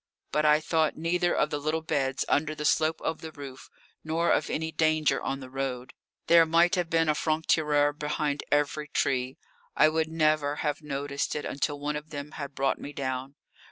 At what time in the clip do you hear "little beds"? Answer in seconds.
1.59-2.25